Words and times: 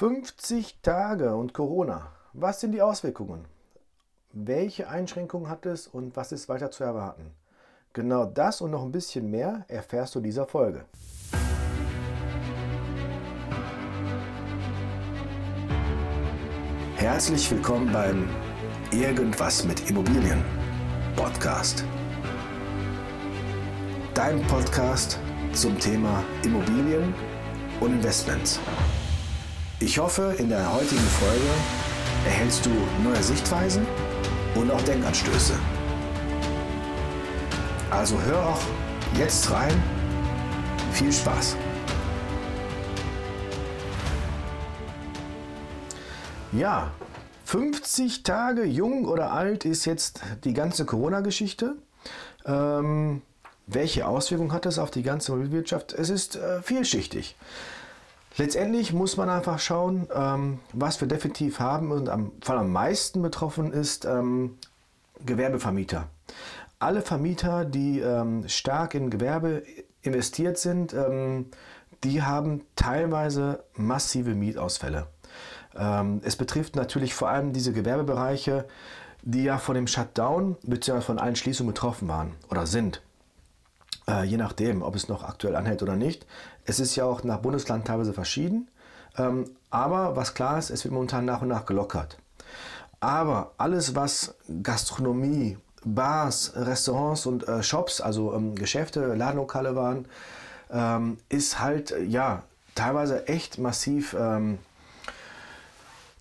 50 0.00 0.80
Tage 0.80 1.36
und 1.36 1.52
Corona. 1.52 2.10
Was 2.32 2.60
sind 2.60 2.72
die 2.72 2.80
Auswirkungen? 2.80 3.44
Welche 4.32 4.88
Einschränkungen 4.88 5.50
hat 5.50 5.66
es 5.66 5.86
und 5.86 6.16
was 6.16 6.32
ist 6.32 6.48
weiter 6.48 6.70
zu 6.70 6.84
erwarten? 6.84 7.32
Genau 7.92 8.24
das 8.24 8.62
und 8.62 8.70
noch 8.70 8.82
ein 8.82 8.92
bisschen 8.92 9.30
mehr 9.30 9.66
erfährst 9.68 10.14
du 10.14 10.20
in 10.20 10.22
dieser 10.22 10.46
Folge. 10.46 10.86
Herzlich 16.96 17.50
willkommen 17.50 17.92
beim 17.92 18.26
Irgendwas 18.92 19.66
mit 19.66 19.90
Immobilien 19.90 20.42
Podcast. 21.14 21.84
Dein 24.14 24.40
Podcast 24.46 25.18
zum 25.52 25.78
Thema 25.78 26.24
Immobilien 26.42 27.12
und 27.80 27.92
Investments. 27.92 28.58
Ich 29.82 29.98
hoffe, 29.98 30.34
in 30.36 30.50
der 30.50 30.74
heutigen 30.74 31.00
Folge 31.00 31.48
erhältst 32.26 32.66
du 32.66 32.70
neue 33.02 33.22
Sichtweisen 33.22 33.86
und 34.54 34.70
auch 34.70 34.82
Denkanstöße. 34.82 35.54
Also 37.90 38.20
hör 38.20 38.46
auch 38.46 38.60
jetzt 39.18 39.50
rein. 39.50 39.82
Viel 40.92 41.10
Spaß! 41.10 41.56
Ja, 46.52 46.90
50 47.46 48.22
Tage 48.22 48.64
jung 48.64 49.06
oder 49.06 49.32
alt 49.32 49.64
ist 49.64 49.86
jetzt 49.86 50.20
die 50.44 50.52
ganze 50.52 50.84
Corona-Geschichte. 50.84 51.76
Ähm, 52.44 53.22
welche 53.66 54.06
Auswirkungen 54.06 54.52
hat 54.52 54.66
das 54.66 54.78
auf 54.78 54.90
die 54.90 55.02
ganze 55.02 55.50
Wirtschaft? 55.50 55.94
Es 55.94 56.10
ist 56.10 56.36
äh, 56.36 56.60
vielschichtig. 56.60 57.34
Letztendlich 58.40 58.94
muss 58.94 59.18
man 59.18 59.28
einfach 59.28 59.58
schauen, 59.58 60.08
ähm, 60.14 60.60
was 60.72 60.98
wir 60.98 61.06
definitiv 61.06 61.60
haben 61.60 61.92
und 61.92 62.08
am 62.08 62.32
Fall 62.40 62.56
am 62.56 62.72
meisten 62.72 63.20
betroffen 63.20 63.70
ist 63.70 64.06
ähm, 64.06 64.56
Gewerbevermieter. 65.26 66.08
Alle 66.78 67.02
Vermieter, 67.02 67.66
die 67.66 68.00
ähm, 68.00 68.48
stark 68.48 68.94
in 68.94 69.10
Gewerbe 69.10 69.62
investiert 70.00 70.56
sind, 70.56 70.94
ähm, 70.94 71.50
die 72.02 72.22
haben 72.22 72.62
teilweise 72.76 73.62
massive 73.74 74.34
Mietausfälle. 74.34 75.08
Ähm, 75.76 76.22
es 76.24 76.36
betrifft 76.36 76.76
natürlich 76.76 77.12
vor 77.12 77.28
allem 77.28 77.52
diese 77.52 77.74
Gewerbebereiche, 77.74 78.66
die 79.20 79.42
ja 79.44 79.58
von 79.58 79.74
dem 79.74 79.86
Shutdown 79.86 80.56
bzw. 80.62 81.02
von 81.02 81.18
allen 81.18 81.36
Schließungen 81.36 81.74
betroffen 81.74 82.08
waren 82.08 82.32
oder 82.48 82.64
sind. 82.66 83.02
Äh, 84.10 84.24
je 84.24 84.36
nachdem, 84.36 84.82
ob 84.82 84.96
es 84.96 85.08
noch 85.08 85.22
aktuell 85.22 85.54
anhält 85.54 85.82
oder 85.82 85.94
nicht. 85.94 86.26
Es 86.64 86.80
ist 86.80 86.96
ja 86.96 87.04
auch 87.04 87.22
nach 87.22 87.38
Bundesland 87.38 87.86
teilweise 87.86 88.12
verschieden. 88.12 88.68
Ähm, 89.16 89.44
aber 89.70 90.16
was 90.16 90.34
klar 90.34 90.58
ist, 90.58 90.70
es 90.70 90.84
wird 90.84 90.92
momentan 90.92 91.24
nach 91.24 91.42
und 91.42 91.48
nach 91.48 91.64
gelockert. 91.64 92.18
Aber 92.98 93.52
alles, 93.56 93.94
was 93.94 94.34
Gastronomie, 94.62 95.58
Bars, 95.84 96.52
Restaurants 96.56 97.24
und 97.26 97.46
äh, 97.48 97.62
Shops, 97.62 98.00
also 98.00 98.34
ähm, 98.34 98.54
Geschäfte, 98.54 99.14
Ladenlokale 99.14 99.76
waren, 99.76 100.06
ähm, 100.70 101.18
ist 101.28 101.60
halt 101.60 101.94
ja 102.06 102.42
teilweise 102.74 103.28
echt 103.28 103.58
massiv 103.58 104.14
ähm, 104.18 104.58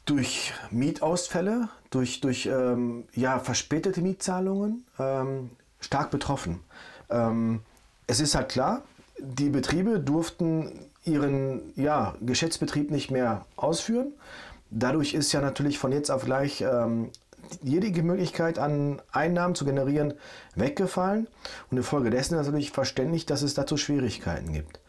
durch 0.06 0.54
Mietausfälle, 0.72 1.70
durch, 1.90 2.22
durch 2.22 2.46
ähm, 2.46 3.06
ja, 3.14 3.40
verspätete 3.40 4.02
Mietzahlungen 4.02 4.86
ähm, 5.00 5.50
stark 5.80 6.12
betroffen. 6.12 6.62
Ähm, 7.10 7.62
es 8.10 8.20
ist 8.20 8.34
halt 8.34 8.50
klar, 8.50 8.82
die 9.20 9.50
Betriebe 9.50 10.00
durften 10.00 10.90
ihren 11.06 11.62
ja, 11.76 12.16
Geschäftsbetrieb 12.22 12.90
nicht 12.90 13.12
mehr 13.12 13.46
ausführen. 13.56 14.14
Dadurch 14.72 15.14
ist 15.14 15.32
ja 15.32 15.42
natürlich 15.42 15.78
von 15.78 15.92
jetzt 15.92 16.10
auf 16.10 16.26
gleich 16.26 16.62
ähm, 16.62 17.12
jede 17.62 18.02
Möglichkeit 18.02 18.58
an 18.58 19.00
Einnahmen 19.12 19.54
zu 19.54 19.64
generieren 19.64 20.16
weggefallen. 20.56 21.28
Und 21.70 21.78
infolgedessen 21.78 22.38
ist 22.38 22.48
natürlich 22.48 22.72
verständlich, 22.72 23.28
dass 23.28 23.44
es 23.44 23.54
dazu 23.54 23.78
Schwierigkeiten 23.78 24.54
gibt. 24.54 24.80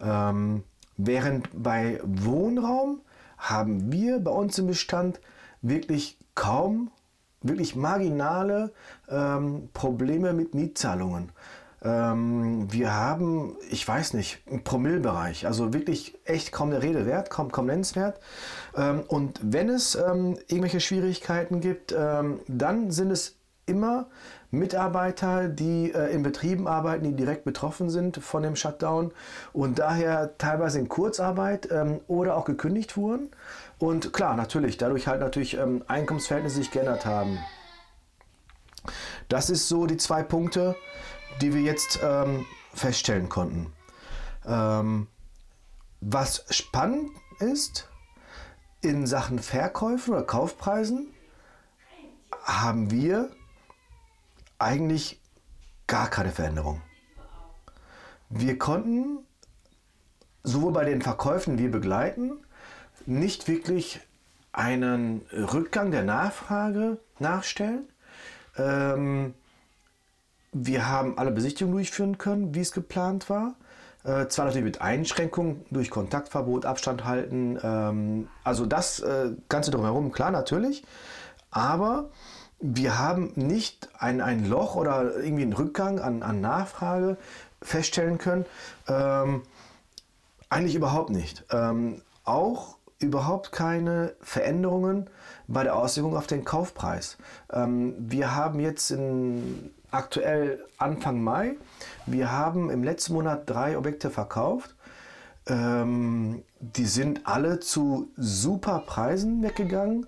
Ähm, 0.00 0.64
während 0.96 1.50
bei 1.52 2.00
Wohnraum 2.02 3.02
haben 3.36 3.92
wir 3.92 4.20
bei 4.20 4.30
uns 4.30 4.58
im 4.58 4.68
Bestand 4.68 5.20
wirklich 5.60 6.16
kaum, 6.34 6.90
wirklich 7.42 7.76
marginale 7.76 8.72
ähm, 9.10 9.68
Probleme 9.74 10.32
mit 10.32 10.54
Mietzahlungen. 10.54 11.30
Ähm, 11.84 12.72
wir 12.72 12.94
haben, 12.94 13.56
ich 13.70 13.86
weiß 13.86 14.14
nicht, 14.14 14.40
einen 14.50 14.64
Promillbereich, 14.64 15.46
also 15.46 15.74
wirklich 15.74 16.18
echt 16.24 16.50
kaum 16.50 16.70
der 16.70 16.82
Rede 16.82 17.04
wert, 17.04 17.28
kaum, 17.28 17.52
kaum 17.52 17.66
nennenswert. 17.66 18.20
Ähm, 18.74 19.02
und 19.06 19.38
wenn 19.42 19.68
es 19.68 19.94
ähm, 19.94 20.38
irgendwelche 20.48 20.80
Schwierigkeiten 20.80 21.60
gibt, 21.60 21.94
ähm, 21.96 22.40
dann 22.48 22.90
sind 22.90 23.10
es 23.10 23.36
immer 23.66 24.06
Mitarbeiter, 24.50 25.48
die 25.48 25.92
äh, 25.92 26.12
in 26.12 26.22
Betrieben 26.22 26.66
arbeiten, 26.66 27.04
die 27.04 27.14
direkt 27.14 27.44
betroffen 27.44 27.90
sind 27.90 28.16
von 28.18 28.42
dem 28.42 28.56
Shutdown 28.56 29.12
und 29.52 29.78
daher 29.78 30.38
teilweise 30.38 30.78
in 30.78 30.88
Kurzarbeit 30.88 31.68
ähm, 31.70 32.00
oder 32.06 32.36
auch 32.36 32.44
gekündigt 32.44 32.96
wurden. 32.96 33.30
Und 33.78 34.12
klar, 34.12 34.36
natürlich, 34.36 34.78
dadurch 34.78 35.06
halt 35.06 35.20
natürlich 35.20 35.58
ähm, 35.58 35.82
Einkommensverhältnisse 35.86 36.56
sich 36.56 36.70
geändert 36.70 37.04
haben. 37.04 37.38
Das 39.28 39.50
ist 39.50 39.68
so 39.68 39.86
die 39.86 39.96
zwei 39.96 40.22
Punkte, 40.22 40.76
die 41.40 41.54
wir 41.54 41.62
jetzt 41.62 42.00
ähm, 42.02 42.46
feststellen 42.72 43.28
konnten. 43.28 43.72
Ähm, 44.46 45.08
was 46.00 46.44
spannend 46.50 47.10
ist, 47.40 47.88
in 48.82 49.06
Sachen 49.06 49.38
Verkäufen 49.38 50.12
oder 50.12 50.24
Kaufpreisen 50.24 51.14
haben 52.44 52.90
wir 52.90 53.30
eigentlich 54.58 55.20
gar 55.86 56.08
keine 56.08 56.30
Veränderung. 56.30 56.82
Wir 58.28 58.58
konnten 58.58 59.18
sowohl 60.42 60.72
bei 60.72 60.84
den 60.84 61.00
Verkäufen, 61.00 61.56
die 61.56 61.64
wir 61.64 61.70
begleiten, 61.70 62.32
nicht 63.06 63.48
wirklich 63.48 64.00
einen 64.52 65.22
Rückgang 65.32 65.90
der 65.90 66.04
Nachfrage 66.04 66.98
nachstellen. 67.18 67.88
Ähm, 68.56 69.34
wir 70.54 70.88
haben 70.88 71.18
alle 71.18 71.32
Besichtigungen 71.32 71.76
durchführen 71.76 72.16
können, 72.16 72.54
wie 72.54 72.60
es 72.60 72.72
geplant 72.72 73.28
war. 73.28 73.56
Äh, 74.04 74.28
zwar 74.28 74.46
natürlich 74.46 74.64
mit 74.64 74.80
Einschränkungen 74.80 75.64
durch 75.70 75.90
Kontaktverbot, 75.90 76.64
Abstand 76.64 77.04
halten, 77.04 77.58
ähm, 77.62 78.28
also 78.44 78.64
das 78.64 79.00
äh, 79.00 79.32
Ganze 79.48 79.70
drumherum, 79.70 80.12
klar 80.12 80.30
natürlich. 80.30 80.84
Aber 81.50 82.10
wir 82.60 82.98
haben 82.98 83.32
nicht 83.34 83.88
ein, 83.98 84.20
ein 84.20 84.48
Loch 84.48 84.76
oder 84.76 85.16
irgendwie 85.16 85.42
einen 85.42 85.52
Rückgang 85.52 85.98
an, 85.98 86.22
an 86.22 86.40
Nachfrage 86.40 87.16
feststellen 87.60 88.18
können. 88.18 88.46
Ähm, 88.88 89.42
eigentlich 90.50 90.74
überhaupt 90.76 91.10
nicht. 91.10 91.44
Ähm, 91.50 92.02
auch 92.24 92.76
überhaupt 93.00 93.52
keine 93.52 94.14
Veränderungen 94.20 95.10
bei 95.48 95.64
der 95.64 95.76
Auswirkung 95.76 96.16
auf 96.16 96.26
den 96.26 96.44
Kaufpreis. 96.44 97.18
Ähm, 97.52 97.94
wir 97.98 98.34
haben 98.34 98.60
jetzt 98.60 98.90
in 98.90 99.70
aktuell 99.94 100.64
Anfang 100.76 101.22
Mai. 101.22 101.56
Wir 102.06 102.32
haben 102.32 102.70
im 102.70 102.82
letzten 102.82 103.14
Monat 103.14 103.48
drei 103.48 103.78
Objekte 103.78 104.10
verkauft. 104.10 104.74
Ähm, 105.46 106.42
die 106.60 106.86
sind 106.86 107.26
alle 107.26 107.60
zu 107.60 108.08
super 108.16 108.82
Preisen 108.86 109.42
weggegangen. 109.42 110.06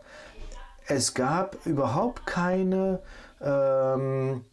Es 0.88 1.14
gab 1.14 1.64
überhaupt 1.66 2.26
keine 2.26 3.00
ähm, 3.40 4.44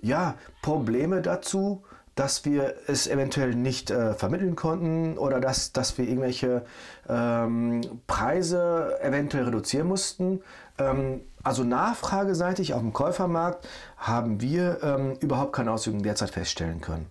ja, 0.00 0.34
Probleme 0.62 1.22
dazu, 1.22 1.82
dass 2.14 2.44
wir 2.44 2.74
es 2.86 3.06
eventuell 3.06 3.54
nicht 3.54 3.90
äh, 3.90 4.14
vermitteln 4.14 4.56
konnten 4.56 5.16
oder 5.16 5.40
dass, 5.40 5.72
dass 5.72 5.96
wir 5.96 6.06
irgendwelche 6.06 6.64
ähm, 7.08 7.80
Preise 8.06 8.98
eventuell 9.00 9.44
reduzieren 9.44 9.86
mussten. 9.86 10.42
Ähm, 10.78 11.22
also 11.42 11.64
nachfrageseitig 11.64 12.74
auf 12.74 12.80
dem 12.80 12.92
Käufermarkt 12.92 13.66
haben 13.96 14.40
wir 14.40 14.82
ähm, 14.82 15.14
überhaupt 15.20 15.52
keine 15.52 15.72
Auswirkungen 15.72 16.02
derzeit 16.02 16.30
feststellen 16.30 16.80
können. 16.80 17.06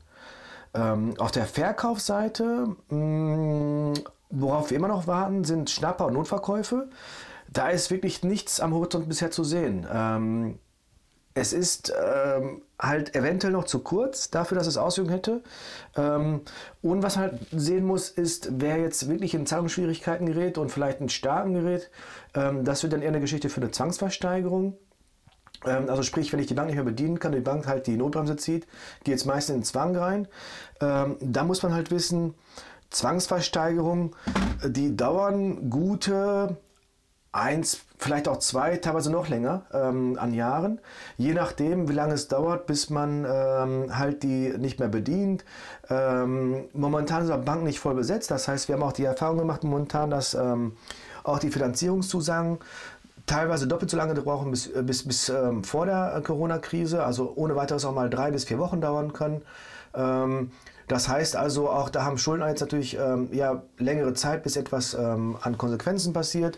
Ähm, 0.74 1.16
auf 1.18 1.32
der 1.32 1.46
Verkaufsseite, 1.46 2.76
mh, 2.90 2.96
mm, 2.96 3.94
worauf 4.32 4.70
wir 4.70 4.78
immer 4.78 4.88
noch 4.88 5.08
warten, 5.08 5.44
sind 5.44 5.70
Schnapper- 5.72 6.06
und 6.06 6.14
Notverkäufe. 6.14 6.90
Da 7.52 7.70
ist 7.70 7.90
wirklich 7.90 8.24
nichts 8.24 8.60
am 8.60 8.76
Horizont 8.76 9.10
bisher 9.10 9.32
zu 9.32 9.44
sehen. 9.44 9.88
Es 11.36 11.54
ist 11.54 11.94
ähm, 11.96 12.64
halt 12.80 13.16
eventuell 13.16 13.54
noch 13.54 13.66
zu 13.66 13.80
kurz 13.80 14.30
dafür, 14.30 14.58
dass 14.58 14.68
es 14.68 14.78
Auswirkungen 14.78 15.16
hätte. 15.16 15.44
Ähm, 15.96 16.42
und 16.82 17.04
was 17.04 17.16
man 17.16 17.32
halt 17.32 17.40
sehen 17.52 17.86
muss, 17.86 18.10
ist, 18.10 18.50
wer 18.60 18.78
jetzt 18.78 19.08
wirklich 19.08 19.34
in 19.34 19.46
Zahlungsschwierigkeiten 19.46 20.26
gerät 20.26 20.58
und 20.58 20.72
vielleicht 20.72 21.02
in 21.02 21.10
Starken 21.10 21.54
gerät, 21.54 21.92
ähm, 22.34 22.66
das 22.66 22.84
wird 22.84 22.94
dann 22.94 23.02
eher 23.02 23.10
eine 23.10 23.22
Geschichte 23.22 23.50
für 23.50 23.62
eine 23.62 23.72
Zwangsversteigerung. 23.72 24.78
Ähm, 25.66 25.90
also 25.90 26.04
sprich, 26.04 26.32
wenn 26.34 26.40
ich 26.40 26.48
die 26.48 26.54
Bank 26.54 26.68
nicht 26.68 26.76
mehr 26.76 26.86
bedienen 26.86 27.20
kann, 27.20 27.32
die 27.32 27.42
Bank 27.42 27.68
halt 27.68 27.88
die 27.88 27.98
Notbremse 27.98 28.36
zieht, 28.36 28.68
geht 29.04 29.16
es 29.16 29.26
meistens 29.26 29.54
in 29.54 29.62
den 29.62 29.66
Zwang 29.66 29.96
rein. 29.96 30.28
Ähm, 30.82 31.18
da 31.20 31.44
muss 31.44 31.64
man 31.64 31.74
halt 31.74 31.92
wissen, 31.92 32.34
Zwangsversteigerungen, 32.90 34.16
die 34.66 34.96
dauern 34.96 35.70
gute 35.70 36.58
eins, 37.32 37.82
vielleicht 38.00 38.30
auch 38.30 38.38
zwei, 38.38 38.78
teilweise 38.78 39.12
noch 39.12 39.28
länger 39.28 39.64
ähm, 39.74 40.18
an 40.20 40.34
Jahren, 40.34 40.80
je 41.18 41.34
nachdem, 41.34 41.90
wie 41.90 41.94
lange 41.94 42.14
es 42.14 42.30
dauert, 42.30 42.66
bis 42.66 42.90
man 42.90 43.26
ähm, 43.26 43.98
halt 43.98 44.24
die 44.24 44.54
nicht 44.58 44.80
mehr 44.80 44.88
bedient. 44.88 45.44
Ähm, 45.90 46.64
momentan 46.74 47.28
sind 47.28 47.46
Banken 47.46 47.66
nicht 47.66 47.80
voll 47.80 47.96
besetzt, 47.96 48.32
das 48.32 48.48
heißt, 48.48 48.70
wir 48.70 48.76
haben 48.76 48.84
auch 48.84 48.94
die 48.94 49.04
Erfahrung 49.04 49.38
gemacht 49.38 49.64
momentan, 49.64 50.10
dass 50.10 50.34
ähm, 50.34 50.78
auch 51.24 51.40
die 51.40 51.52
Finanzierungszusagen 51.52 52.60
teilweise 53.26 53.68
doppelt 53.68 53.92
so 53.92 53.98
lange 53.98 54.14
brauchen 54.16 54.50
bis, 54.50 54.68
äh, 54.68 54.82
bis, 54.82 55.06
bis 55.06 55.28
ähm, 55.28 55.66
vor 55.66 55.86
der 55.86 56.22
Corona-Krise, 56.26 57.04
also 57.04 57.34
ohne 57.36 57.58
weiteres 57.58 57.84
auch 57.84 57.94
mal 57.94 58.10
drei 58.10 58.32
bis 58.32 58.46
vier 58.46 58.60
Wochen 58.60 58.80
dauern 58.80 59.12
können. 59.12 59.42
Ähm, 59.94 60.52
das 60.88 61.08
heißt 61.08 61.36
also, 61.36 61.70
auch 61.70 61.90
da 61.90 62.04
haben 62.04 62.18
Schulden 62.18 62.48
jetzt 62.48 62.62
natürlich 62.62 62.98
ähm, 62.98 63.30
ja, 63.32 63.62
längere 63.78 64.16
Zeit, 64.16 64.42
bis 64.42 64.56
etwas 64.56 64.96
ähm, 64.96 65.38
an 65.42 65.58
Konsequenzen 65.58 66.14
passiert. 66.14 66.58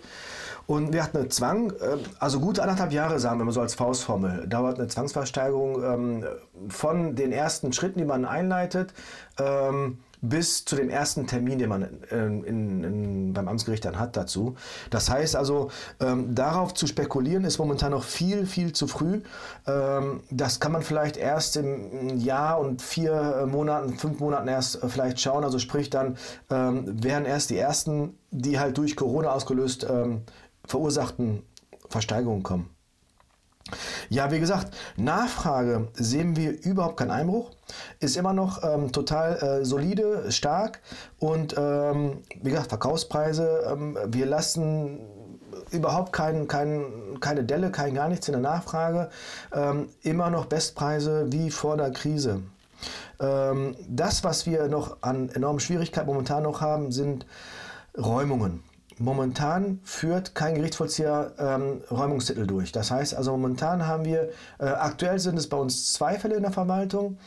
Und 0.68 0.94
wir 0.94 1.04
hatten 1.04 1.18
eine 1.18 1.30
Zwang, 1.30 1.72
äh, 1.72 1.98
also 2.20 2.40
gute 2.40 2.62
anderthalb 2.62 2.92
Jahre, 2.94 3.20
sagen 3.20 3.40
wir 3.40 3.46
mal 3.46 3.52
so 3.52 3.62
als 3.62 3.76
Faustformel, 3.76 4.48
dauert 4.48 4.80
eine 4.80 4.88
Zwangsversteigerung 4.88 5.84
ähm, 5.84 6.26
von 6.70 7.16
den 7.16 7.32
ersten 7.32 7.74
Schritten, 7.74 8.00
die 8.00 8.06
man 8.06 8.26
einleitet, 8.26 8.94
ähm, 9.40 10.00
bis 10.24 10.66
zu 10.66 10.76
dem 10.76 10.92
ersten 10.92 11.26
Termin, 11.26 11.58
den 11.58 11.68
man 11.68 11.82
in, 12.12 12.44
in, 12.44 13.34
beim 13.34 13.48
Amtsgericht 13.48 13.84
dann 13.86 13.98
hat 13.98 14.16
dazu. 14.16 14.56
Das 14.92 15.10
heißt 15.10 15.36
also, 15.36 15.72
ähm, 16.00 16.36
darauf 16.36 16.76
zu 16.76 16.86
spekulieren 16.86 17.44
ist 17.44 17.58
momentan 17.58 17.90
noch 17.90 18.04
viel, 18.04 18.46
viel 18.46 18.72
zu 18.72 18.86
früh. 18.86 19.22
Das 19.66 20.60
kann 20.60 20.72
man 20.74 20.84
vielleicht 20.84 21.18
erst 21.18 21.58
im 21.58 22.20
Jahr 22.20 22.60
und 22.60 22.84
vier 22.84 23.48
Monaten, 23.50 23.98
fünf 23.98 24.20
Monaten 24.20 24.48
erst 24.48 24.84
äh, 24.84 24.90
vielleicht 24.90 25.20
schauen. 25.20 25.44
Also 25.44 25.58
sprich 25.58 25.90
dann 25.90 26.18
wären 26.50 27.26
erst 27.26 27.50
die 27.50 27.58
ersten, 27.58 28.16
die 28.30 28.60
halt 28.60 28.78
durch 28.78 28.96
Corona 28.96 29.32
ausgelöst 29.32 29.88
verursachten 30.72 31.44
Versteigerungen 31.90 32.44
kommen. 32.44 32.70
Ja, 34.10 34.32
wie 34.32 34.40
gesagt, 34.40 34.76
Nachfrage 34.98 35.88
sehen 35.94 36.36
wir 36.36 36.64
überhaupt 36.64 36.98
keinen 36.98 37.12
Einbruch, 37.12 37.52
ist 38.00 38.18
immer 38.18 38.34
noch 38.34 38.64
ähm, 38.64 38.92
total 38.92 39.38
äh, 39.38 39.66
solide, 39.66 40.32
stark 40.32 40.82
und 41.20 41.56
ähm, 41.58 42.24
wie 42.42 42.50
gesagt, 42.50 42.70
Verkaufspreise, 42.70 43.64
ähm, 43.72 43.98
wir 44.08 44.26
lassen 44.26 45.00
überhaupt 45.70 46.12
kein, 46.12 46.48
kein, 46.48 47.18
keine 47.20 47.44
Delle, 47.44 47.72
kein 47.72 47.94
gar 47.94 48.10
nichts 48.10 48.28
in 48.28 48.34
der 48.34 48.42
Nachfrage, 48.42 49.10
ähm, 49.54 49.90
immer 50.02 50.30
noch 50.30 50.48
Bestpreise 50.48 51.28
wie 51.32 51.52
vor 51.52 51.78
der 51.78 51.92
Krise. 51.92 52.42
Ähm, 53.20 53.76
das, 53.88 54.24
was 54.24 54.46
wir 54.46 54.68
noch 54.68 54.98
an 55.02 55.30
enormen 55.30 55.60
Schwierigkeiten 55.60 56.08
momentan 56.08 56.44
noch 56.44 56.60
haben, 56.62 56.92
sind 56.92 57.26
Räumungen. 57.98 58.64
Momentan 59.02 59.80
führt 59.84 60.36
kein 60.36 60.54
Gerichtsvollzieher 60.54 61.32
ähm, 61.40 61.82
Räumungstitel 61.90 62.46
durch. 62.46 62.72
Das 62.72 62.92
heißt 62.92 63.16
also, 63.16 63.32
momentan 63.32 63.88
haben 63.88 64.06
wir, 64.06 64.30
äh, 64.60 64.66
aktuell 64.66 65.18
sind 65.18 65.38
es 65.38 65.50
bei 65.50 65.58
uns 65.58 65.94
zwei 65.94 66.20
Fälle 66.20 66.36
in 66.36 66.44
der 66.44 66.52
Verwaltung, 66.52 67.18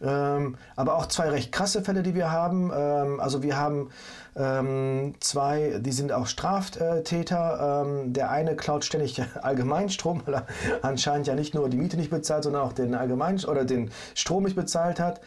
ähm, 0.00 0.56
aber 0.76 0.96
auch 0.96 1.06
zwei 1.06 1.30
recht 1.30 1.50
krasse 1.50 1.82
Fälle, 1.82 2.04
die 2.04 2.14
wir 2.14 2.30
haben. 2.30 2.70
Ähm, 2.72 3.18
also 3.18 3.42
wir 3.42 3.56
haben 3.56 3.90
ähm, 4.36 5.14
zwei, 5.18 5.80
die 5.80 5.92
sind 5.92 6.12
auch 6.12 6.28
Straftäter. 6.28 7.84
Ähm, 7.84 8.12
der 8.12 8.30
eine 8.30 8.54
klaut 8.54 8.84
ständig 8.84 9.20
Allgemeinstrom, 9.42 10.22
weil 10.26 10.34
er 10.34 10.46
anscheinend 10.82 11.26
ja 11.26 11.34
nicht 11.34 11.52
nur 11.52 11.68
die 11.68 11.76
Miete 11.76 11.96
nicht 11.96 12.10
bezahlt, 12.10 12.44
sondern 12.44 12.62
auch 12.62 12.72
den 12.72 12.94
Allgemein 12.94 13.44
oder 13.44 13.64
den 13.64 13.90
Strom 14.14 14.44
nicht 14.44 14.56
bezahlt 14.56 15.00
hat. 15.00 15.20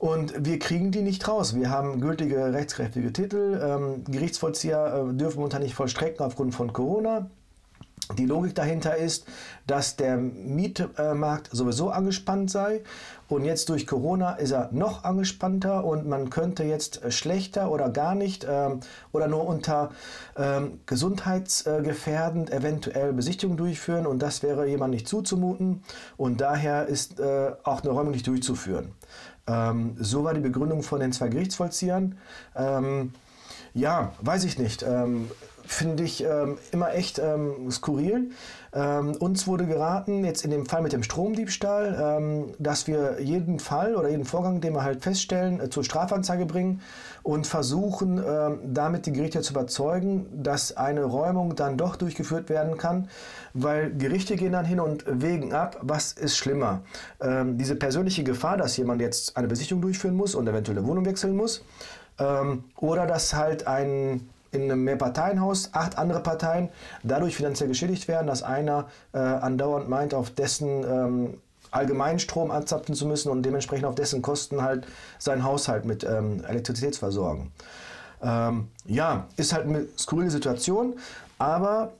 Und 0.00 0.46
wir 0.46 0.58
kriegen 0.58 0.92
die 0.92 1.02
nicht 1.02 1.28
raus. 1.28 1.54
Wir 1.54 1.68
haben 1.68 2.00
gültige 2.00 2.54
rechtskräftige 2.54 3.12
Titel. 3.12 3.60
Ähm, 3.62 4.02
Gerichtsvollzieher 4.04 5.10
äh, 5.10 5.14
dürfen 5.14 5.36
momentan 5.36 5.62
nicht 5.62 5.74
vollstrecken 5.74 6.24
aufgrund 6.24 6.54
von 6.54 6.72
Corona. 6.72 7.28
Die 8.16 8.24
Logik 8.24 8.54
dahinter 8.54 8.96
ist, 8.96 9.26
dass 9.66 9.96
der 9.96 10.16
Mietmarkt 10.16 11.50
sowieso 11.52 11.90
angespannt 11.90 12.50
sei 12.50 12.80
und 13.28 13.44
jetzt 13.44 13.68
durch 13.68 13.86
Corona 13.86 14.32
ist 14.32 14.50
er 14.50 14.70
noch 14.72 15.04
angespannter 15.04 15.84
und 15.84 16.08
man 16.08 16.30
könnte 16.30 16.64
jetzt 16.64 17.12
schlechter 17.12 17.70
oder 17.70 17.88
gar 17.88 18.16
nicht 18.16 18.44
ähm, 18.48 18.80
oder 19.12 19.28
nur 19.28 19.46
unter 19.46 19.90
ähm, 20.36 20.80
gesundheitsgefährdend 20.86 22.50
eventuell 22.50 23.12
Besichtigungen 23.12 23.56
durchführen 23.56 24.06
und 24.06 24.20
das 24.20 24.42
wäre 24.42 24.66
jemand 24.66 24.92
nicht 24.92 25.06
zuzumuten 25.06 25.84
und 26.16 26.40
daher 26.40 26.86
ist 26.86 27.20
äh, 27.20 27.52
auch 27.62 27.82
eine 27.82 27.90
Räumung 27.90 28.10
nicht 28.10 28.26
durchzuführen. 28.26 28.92
Ähm, 29.50 29.96
so 29.98 30.24
war 30.24 30.34
die 30.34 30.40
Begründung 30.40 30.82
von 30.82 31.00
den 31.00 31.12
zwei 31.12 31.28
Gerichtsvollziehern. 31.28 32.16
Ähm, 32.54 33.12
ja, 33.74 34.12
weiß 34.20 34.44
ich 34.44 34.58
nicht. 34.58 34.82
Ähm, 34.82 35.30
Finde 35.72 36.02
ich 36.02 36.24
ähm, 36.24 36.58
immer 36.72 36.94
echt 36.94 37.20
ähm, 37.20 37.70
skurril. 37.70 38.32
Ähm, 38.72 39.12
uns 39.20 39.46
wurde 39.46 39.66
geraten, 39.66 40.24
jetzt 40.24 40.44
in 40.44 40.50
dem 40.50 40.66
Fall 40.66 40.82
mit 40.82 40.92
dem 40.92 41.04
Stromdiebstahl, 41.04 42.52
dass 42.58 42.88
wir 42.88 43.20
jeden 43.20 43.60
Fall 43.60 43.94
oder 43.94 44.08
jeden 44.08 44.24
Vorgang, 44.24 44.60
den 44.60 44.74
wir 44.74 44.82
halt 44.82 45.02
feststellen, 45.02 45.60
äh, 45.60 45.70
zur 45.70 45.84
Strafanzeige 45.84 46.44
bringen 46.44 46.80
und 47.22 47.46
versuchen, 47.46 48.20
damit 48.64 49.04
die 49.04 49.12
Gerichte 49.12 49.42
zu 49.42 49.52
überzeugen, 49.52 50.26
dass 50.42 50.76
eine 50.76 51.04
Räumung 51.04 51.54
dann 51.54 51.76
doch 51.76 51.96
durchgeführt 51.96 52.48
werden 52.48 52.78
kann, 52.78 53.08
weil 53.52 53.92
Gerichte 53.92 54.36
gehen 54.36 54.52
dann 54.52 54.64
hin 54.64 54.80
und 54.80 55.04
wägen 55.06 55.52
ab, 55.52 55.76
was 55.82 56.12
ist 56.12 56.36
schlimmer. 56.36 56.80
Ähm, 57.20 57.58
diese 57.58 57.76
persönliche 57.76 58.24
Gefahr, 58.24 58.56
dass 58.56 58.76
jemand 58.76 59.02
jetzt 59.02 59.36
eine 59.36 59.48
Besichtigung 59.48 59.82
durchführen 59.82 60.16
muss 60.16 60.34
und 60.34 60.48
eventuell 60.48 60.84
Wohnung 60.84 61.04
wechseln 61.04 61.36
muss, 61.36 61.62
ähm, 62.18 62.64
oder 62.76 63.06
dass 63.06 63.34
halt 63.34 63.66
ein 63.66 64.28
in 64.52 64.62
einem 64.62 64.84
Mehrparteienhaus 64.84 65.70
acht 65.72 65.98
andere 65.98 66.22
Parteien 66.22 66.68
dadurch 67.02 67.36
finanziell 67.36 67.68
geschädigt 67.68 68.08
werden, 68.08 68.26
dass 68.26 68.42
einer 68.42 68.88
äh, 69.12 69.18
andauernd 69.18 69.88
meint, 69.88 70.14
auf 70.14 70.30
dessen 70.30 70.84
ähm, 70.84 71.34
Allgemeinstrom 71.70 72.50
anzapfen 72.50 72.94
zu 72.94 73.06
müssen 73.06 73.30
und 73.30 73.42
dementsprechend 73.42 73.86
auf 73.86 73.94
dessen 73.94 74.22
Kosten 74.22 74.62
halt 74.62 74.86
seinen 75.18 75.44
Haushalt 75.44 75.84
mit 75.84 76.04
ähm, 76.04 76.44
Elektrizität 76.44 76.96
versorgen. 76.96 77.52
Ähm, 78.22 78.68
ja, 78.84 79.26
ist 79.36 79.52
halt 79.52 79.66
eine 79.66 79.86
skurrile 79.96 80.30
Situation, 80.30 80.94
aber 81.38 81.92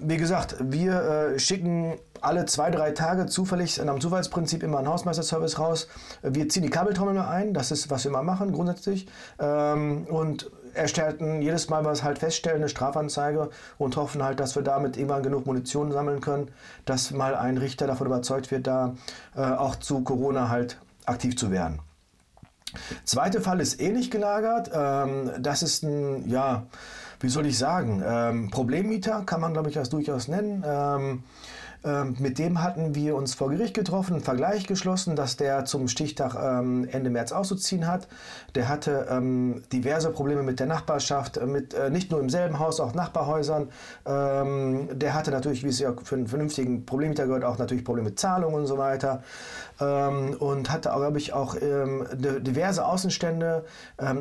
wie 0.00 0.16
gesagt, 0.16 0.56
wir 0.60 1.02
äh, 1.34 1.38
schicken 1.38 1.98
alle 2.22 2.46
zwei, 2.46 2.70
drei 2.70 2.92
Tage 2.92 3.26
zufällig 3.26 3.76
nach 3.78 3.92
dem 3.92 4.00
Zufallsprinzip 4.00 4.62
immer 4.62 4.78
einen 4.78 4.88
Hausmeisterservice 4.88 5.58
raus. 5.58 5.88
Wir 6.22 6.48
ziehen 6.48 6.62
die 6.62 6.70
Kabeltrommel 6.70 7.18
ein, 7.18 7.52
das 7.52 7.70
ist, 7.70 7.90
was 7.90 8.04
wir 8.04 8.10
immer 8.10 8.22
machen 8.22 8.52
grundsätzlich. 8.52 9.06
Ähm, 9.38 10.06
und 10.08 10.50
erstellten 10.74 11.42
jedes 11.42 11.68
Mal, 11.68 11.84
was 11.84 12.02
halt 12.02 12.18
feststellen, 12.18 12.58
eine 12.58 12.68
Strafanzeige 12.68 13.50
und 13.78 13.96
hoffen 13.96 14.22
halt, 14.22 14.40
dass 14.40 14.54
wir 14.56 14.62
damit 14.62 14.96
irgendwann 14.96 15.22
genug 15.22 15.46
Munition 15.46 15.92
sammeln 15.92 16.20
können, 16.20 16.50
dass 16.84 17.10
mal 17.10 17.34
ein 17.34 17.58
Richter 17.58 17.86
davon 17.86 18.06
überzeugt 18.06 18.50
wird, 18.50 18.66
da 18.66 18.94
äh, 19.36 19.40
auch 19.42 19.76
zu 19.76 20.02
Corona 20.02 20.48
halt 20.48 20.78
aktiv 21.06 21.36
zu 21.36 21.50
werden. 21.50 21.80
Zweiter 23.04 23.40
Fall 23.40 23.60
ist 23.60 23.80
ähnlich 23.80 24.10
gelagert. 24.10 24.70
Ähm, 24.72 25.30
das 25.40 25.62
ist 25.62 25.82
ein, 25.82 26.28
ja, 26.28 26.66
wie 27.20 27.28
soll 27.28 27.46
ich 27.46 27.58
sagen, 27.58 28.02
ähm, 28.06 28.50
Problemmieter 28.50 29.22
kann 29.26 29.40
man, 29.40 29.52
glaube 29.52 29.68
ich, 29.68 29.74
das 29.74 29.90
durchaus 29.90 30.28
nennen. 30.28 30.64
Ähm, 30.66 31.24
ähm, 31.82 32.16
mit 32.18 32.38
dem 32.38 32.62
hatten 32.62 32.94
wir 32.94 33.16
uns 33.16 33.34
vor 33.34 33.48
Gericht 33.50 33.74
getroffen, 33.74 34.14
einen 34.14 34.22
Vergleich 34.22 34.66
geschlossen, 34.66 35.16
dass 35.16 35.36
der 35.36 35.64
zum 35.64 35.88
Stichtag 35.88 36.34
ähm, 36.34 36.86
Ende 36.90 37.08
März 37.08 37.32
auszuziehen 37.32 37.86
hat. 37.86 38.06
Der 38.54 38.68
hatte 38.68 39.06
ähm, 39.10 39.62
diverse 39.72 40.10
Probleme 40.10 40.42
mit 40.42 40.60
der 40.60 40.66
Nachbarschaft, 40.66 41.38
äh, 41.38 41.46
mit 41.46 41.72
äh, 41.72 41.88
nicht 41.88 42.10
nur 42.10 42.20
im 42.20 42.28
selben 42.28 42.58
Haus, 42.58 42.80
auch 42.80 42.92
Nachbarhäusern. 42.92 43.70
Ähm, 44.04 44.88
der 44.92 45.14
hatte 45.14 45.30
natürlich, 45.30 45.64
wie 45.64 45.68
es 45.68 45.78
ja 45.78 45.94
für 46.02 46.16
einen 46.16 46.26
vernünftigen 46.26 46.84
Problemmieter 46.84 47.26
gehört, 47.26 47.44
auch 47.44 47.56
natürlich 47.56 47.84
Probleme 47.84 48.10
mit 48.10 48.18
Zahlungen 48.18 48.60
und 48.60 48.66
so 48.66 48.76
weiter. 48.76 49.22
Ähm, 49.80 50.36
und 50.38 50.70
hatte, 50.70 50.90
glaube 50.90 51.16
ich, 51.16 51.32
auch 51.32 51.56
ähm, 51.60 52.06
diverse 52.12 52.84
Außenstände. 52.84 53.64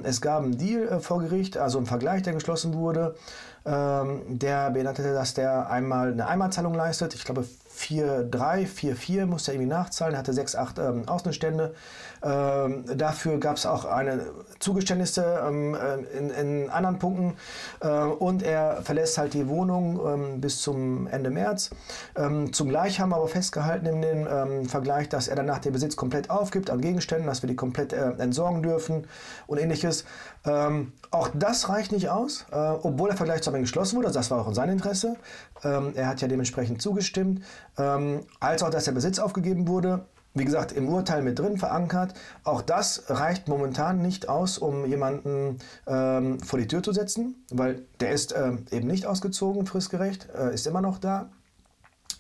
es 0.04 0.22
gab 0.22 0.44
einen 0.44 0.58
Deal 0.58 0.88
äh, 0.88 1.00
vor 1.00 1.20
Gericht, 1.20 1.58
also 1.58 1.78
ein 1.78 1.86
Vergleich, 1.86 2.24
der 2.24 2.34
geschlossen 2.34 2.74
wurde 2.74 3.16
der 3.66 4.72
beinhaltete, 4.72 5.14
dass 5.14 5.34
der 5.34 5.70
einmal 5.70 6.14
eine 6.14 6.28
Einmalzahlung 6.28 6.74
leistet. 6.74 7.14
Ich 7.16 7.24
glaube 7.26 7.46
4,3, 7.80 8.68
4,4 8.68 9.26
musste 9.26 9.52
er 9.52 9.56
irgendwie 9.56 9.74
nachzahlen. 9.74 10.18
Hatte 10.18 10.34
6, 10.34 10.56
8 10.56 10.80
ähm, 10.80 11.08
Außenstände. 11.08 11.74
Ähm, 12.22 12.84
dafür 12.98 13.40
gab 13.40 13.56
es 13.56 13.66
auch 13.66 13.86
eine 13.86 14.26
Zugeständnisse 14.60 15.42
ähm, 15.48 15.76
äh, 15.76 16.18
in, 16.18 16.30
in, 16.30 16.70
anderen 16.70 17.00
Punkten. 17.00 17.36
Äh, 17.80 17.88
und 17.88 18.44
er 18.44 18.82
verlässt 18.84 19.18
halt 19.18 19.34
die 19.34 19.48
Wohnung 19.48 20.00
ähm, 20.06 20.42
bis 20.42 20.62
zum 20.62 21.08
Ende 21.08 21.30
März. 21.30 21.70
Ähm, 22.18 22.52
zugleich 22.52 23.00
haben 23.00 23.10
wir 23.10 23.16
aber 23.16 23.30
festgehalten 23.30 23.86
in 23.86 24.02
dem 24.02 24.28
ähm, 24.30 24.66
Vergleich, 24.66 25.08
dass 25.08 25.30
er 25.30 25.38
danach 25.38 25.60
den 25.60 25.72
Besitz 25.72 25.96
komplett 25.96 26.30
aufgibt 26.30 26.70
an 26.70 26.82
Gegenständen, 26.82 27.28
dass 27.28 27.42
wir 27.42 27.48
die 27.48 27.56
komplett 27.56 27.94
äh, 27.94 28.12
entsorgen 28.18 28.62
dürfen 28.64 29.08
und 29.48 29.58
ähnliches. 29.58 30.06
Auch 31.12 31.30
das 31.34 31.68
reicht 31.68 31.92
nicht 31.92 32.10
aus, 32.10 32.46
äh, 32.52 32.56
obwohl 32.56 33.10
der 33.10 33.18
Vergleich 33.18 33.42
zusammen 33.42 33.62
geschlossen 33.62 33.98
wurde. 33.98 34.10
Das 34.10 34.32
war 34.32 34.40
auch 34.40 34.48
in 34.48 34.54
seinem 34.54 34.72
Interesse. 34.72 35.18
er 35.62 36.08
hat 36.08 36.22
ja 36.22 36.30
dementsprechend 36.30 36.82
zugestimmt. 36.82 37.44
Als 38.40 38.64
auch, 38.64 38.70
dass 38.70 38.86
der 38.86 38.92
Besitz 38.92 39.20
aufgegeben 39.20 39.68
wurde. 39.68 40.06
wie 40.36 40.46
gesagt, 40.46 40.72
im 40.72 40.88
Urteil 40.90 41.22
mit 41.24 41.40
drin 41.40 41.58
verankert. 41.58 42.14
Auch 42.44 42.62
das 42.62 43.04
reicht 43.08 43.48
momentan 43.48 44.02
nicht 44.02 44.30
aus, 44.30 44.58
um 44.58 44.86
jemanden 44.86 45.58
ähm, 45.88 46.40
vor 46.40 46.60
die 46.60 46.68
Tür 46.68 46.84
zu 46.84 46.94
setzen, 46.94 47.44
weil 47.52 47.82
der 48.00 48.12
ist 48.12 48.36
ähm, 48.38 48.66
eben 48.72 48.88
nicht 48.88 49.06
ausgezogen, 49.06 49.66
fristgerecht, 49.66 50.30
äh, 50.38 50.54
ist 50.54 50.68
immer 50.68 50.82
noch 50.82 51.00
da. 51.00 51.30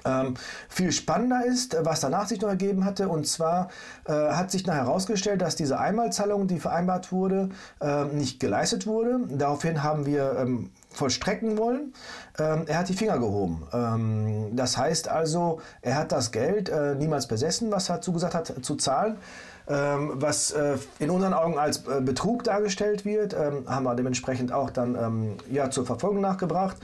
Ähm, 0.05 0.35
viel 0.69 0.91
spannender 0.93 1.45
ist, 1.45 1.75
was 1.81 1.99
danach 1.99 2.27
sich 2.27 2.39
noch 2.39 2.47
ergeben 2.49 2.85
hatte, 2.85 3.09
und 3.09 3.27
zwar 3.27 3.67
äh, 4.05 4.13
hat 4.13 4.49
sich 4.49 4.65
nachher 4.65 4.85
herausgestellt, 4.85 5.41
dass 5.41 5.57
diese 5.57 5.77
Einmalzahlung, 5.77 6.47
die 6.47 6.59
vereinbart 6.59 7.11
wurde, 7.11 7.49
äh, 7.81 8.05
nicht 8.05 8.39
geleistet 8.39 8.87
wurde. 8.87 9.19
Daraufhin 9.29 9.83
haben 9.83 10.05
wir 10.05 10.37
ähm, 10.39 10.71
vollstrecken 10.89 11.57
wollen. 11.57 11.93
Ähm, 12.37 12.63
er 12.67 12.79
hat 12.79 12.89
die 12.89 12.93
Finger 12.93 13.19
gehoben. 13.19 13.67
Ähm, 13.73 14.55
das 14.55 14.77
heißt 14.77 15.07
also, 15.07 15.61
er 15.81 15.95
hat 15.95 16.11
das 16.11 16.31
Geld 16.31 16.69
äh, 16.69 16.95
niemals 16.95 17.27
besessen, 17.27 17.71
was 17.71 17.89
er 17.89 18.01
zugesagt 18.01 18.33
hat 18.33 18.53
zu 18.65 18.75
zahlen. 18.75 19.17
Ähm, 19.67 20.13
was 20.15 20.49
äh, 20.49 20.77
in 20.97 21.11
unseren 21.11 21.33
Augen 21.33 21.59
als 21.59 21.85
äh, 21.85 22.01
Betrug 22.01 22.43
dargestellt 22.43 23.05
wird, 23.05 23.35
ähm, 23.35 23.65
haben 23.67 23.83
wir 23.83 23.93
dementsprechend 23.93 24.51
auch 24.51 24.71
dann 24.71 24.95
ähm, 24.95 25.37
ja, 25.51 25.69
zur 25.69 25.85
Verfolgung 25.85 26.21
nachgebracht. 26.21 26.77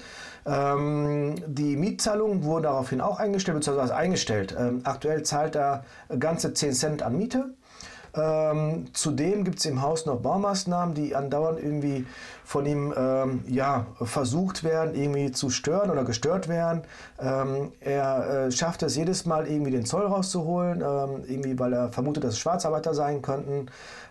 Ähm, 0.46 1.34
die 1.48 1.76
Mietzahlung 1.78 2.44
wurde 2.44 2.64
daraufhin 2.64 3.02
auch 3.02 3.20
eingestellt, 3.20 3.58
beziehungsweise 3.58 3.96
eingestellt. 3.96 4.56
aktuell 4.84 5.24
zahlt 5.24 5.56
er 5.56 5.84
ganze 6.20 6.54
10 6.54 6.74
Cent 6.74 7.02
an 7.02 7.18
Miete. 7.18 7.56
Ähm, 8.16 8.86
zudem 8.94 9.44
gibt 9.44 9.60
es 9.60 9.66
im 9.66 9.82
Haus 9.82 10.06
noch 10.06 10.22
Baumaßnahmen, 10.22 10.94
die 10.94 11.16
andauernd 11.16 11.60
irgendwie 11.60 12.06
von 12.46 12.66
ihm 12.66 12.94
ähm, 12.96 13.44
ja, 13.48 13.88
versucht 14.02 14.64
werden, 14.64 14.96
irgendwie 14.96 15.32
zu 15.32 15.50
stören 15.50 15.90
oder 15.90 16.06
gestört 16.06 16.48
werden. 16.48 16.84
Ähm, 17.20 17.72
er 17.80 18.46
äh, 18.48 18.52
schafft 18.52 18.84
es 18.84 18.96
jedes 18.96 19.26
Mal 19.26 19.48
irgendwie 19.48 19.72
den 19.72 19.86
Zoll 19.86 20.06
rauszuholen, 20.06 20.82
ähm, 20.82 21.24
irgendwie 21.28 21.58
weil 21.58 21.74
er 21.74 21.90
vermutet, 21.90 22.24
dass 22.24 22.34
es 22.34 22.40
Schwarzarbeiter 22.40 22.94
sein 22.94 23.22
könnten. 23.22 23.68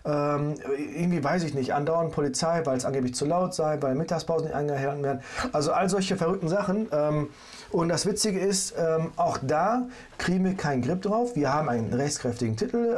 Ähm, 0.07 0.57
irgendwie 0.95 1.25
weiß 1.25 1.45
ich 1.45 1.55
nicht, 1.55 1.73
andauernd 1.73 2.13
Polizei, 2.13 2.61
weil 2.65 2.77
es 2.77 2.85
angeblich 2.85 3.15
zu 3.15 3.25
laut 3.25 3.55
sei, 3.55 3.81
weil 3.81 3.95
Mittagspausen 3.95 4.49
nicht 4.49 4.57
eingehalten 4.57 5.03
werden. 5.03 5.21
Also 5.53 5.73
all 5.73 5.89
solche 5.89 6.17
verrückten 6.17 6.49
Sachen. 6.49 6.89
Ähm, 6.93 7.29
und 7.71 7.89
das 7.89 8.05
Witzige 8.05 8.39
ist, 8.39 8.75
ähm, 8.79 9.13
auch 9.17 9.39
da 9.41 9.87
kriegen 10.19 10.45
wir 10.45 10.55
keinen 10.55 10.83
Grip 10.83 11.03
drauf. 11.03 11.37
Wir 11.37 11.55
haben 11.55 11.69
einen 11.69 11.93
rechtskräftigen 11.93 12.57
Titel, 12.57 12.97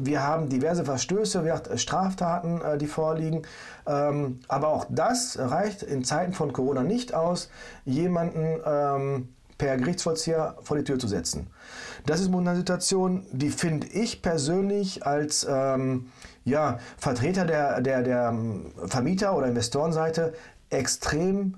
wir 0.00 0.22
haben 0.22 0.48
diverse 0.48 0.84
Verstöße, 0.84 1.44
Straftaten, 1.76 2.60
äh, 2.60 2.78
die 2.78 2.86
vorliegen. 2.86 3.42
Aber 3.84 4.66
auch 4.66 4.75
das 4.88 5.38
reicht 5.38 5.82
in 5.82 6.04
Zeiten 6.04 6.32
von 6.32 6.52
Corona 6.52 6.82
nicht 6.82 7.14
aus, 7.14 7.48
jemanden 7.84 8.60
ähm, 8.64 9.28
per 9.58 9.76
Gerichtsvollzieher 9.76 10.56
vor 10.62 10.76
die 10.76 10.84
Tür 10.84 10.98
zu 10.98 11.08
setzen. 11.08 11.48
Das 12.04 12.20
ist 12.20 12.32
eine 12.32 12.56
Situation, 12.56 13.26
die 13.32 13.50
finde 13.50 13.86
ich 13.88 14.22
persönlich 14.22 15.06
als 15.06 15.46
ähm, 15.48 16.10
ja, 16.44 16.78
Vertreter 16.98 17.44
der, 17.44 17.80
der, 17.80 18.02
der 18.02 18.28
ähm, 18.28 18.72
Vermieter- 18.86 19.36
oder 19.36 19.48
Investorenseite 19.48 20.34
extrem 20.70 21.54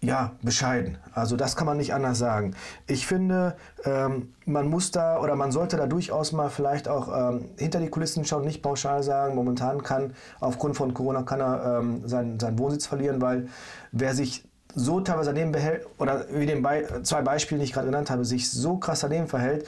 ja, 0.00 0.32
bescheiden. 0.42 0.98
Also 1.12 1.36
das 1.36 1.56
kann 1.56 1.66
man 1.66 1.78
nicht 1.78 1.94
anders 1.94 2.18
sagen. 2.18 2.54
Ich 2.86 3.06
finde, 3.06 3.56
ähm, 3.84 4.34
man 4.44 4.68
muss 4.68 4.90
da 4.90 5.20
oder 5.20 5.36
man 5.36 5.52
sollte 5.52 5.76
da 5.76 5.86
durchaus 5.86 6.32
mal 6.32 6.50
vielleicht 6.50 6.86
auch 6.86 7.08
ähm, 7.08 7.48
hinter 7.56 7.80
die 7.80 7.88
Kulissen 7.88 8.24
schauen, 8.24 8.44
nicht 8.44 8.62
pauschal 8.62 9.02
sagen, 9.02 9.34
momentan 9.34 9.82
kann 9.82 10.12
aufgrund 10.38 10.76
von 10.76 10.94
Corona 10.94 11.22
kann 11.22 11.40
er 11.40 11.78
ähm, 11.80 12.06
seinen, 12.06 12.38
seinen 12.38 12.58
Wohnsitz 12.58 12.86
verlieren, 12.86 13.20
weil 13.20 13.48
wer 13.92 14.14
sich 14.14 14.44
so 14.74 15.00
teilweise 15.00 15.32
daneben 15.32 15.52
behält, 15.52 15.86
oder 15.98 16.26
wie 16.30 16.44
den 16.44 16.62
Be 16.62 17.00
zwei 17.02 17.22
Beispielen, 17.22 17.60
die 17.60 17.64
ich 17.64 17.72
gerade 17.72 17.86
genannt 17.86 18.10
habe, 18.10 18.24
sich 18.24 18.50
so 18.50 18.76
krass 18.76 19.00
daneben 19.00 19.26
verhält, 19.26 19.66